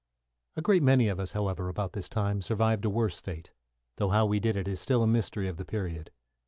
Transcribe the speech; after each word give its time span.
A 0.55 0.63
great 0.63 0.81
many 0.81 1.09
of 1.09 1.19
us, 1.19 1.33
however, 1.33 1.69
about 1.69 1.93
this 1.93 2.09
time, 2.09 2.41
survived 2.41 2.85
a 2.85 2.89
worse 2.89 3.19
fate, 3.19 3.51
though 3.97 4.09
how 4.09 4.25
we 4.25 4.39
did 4.39 4.55
it 4.55 4.67
is 4.67 4.79
still 4.81 5.03
a 5.03 5.07
mystery 5.07 5.47
of 5.47 5.57
the 5.57 5.63
period. 5.63 6.09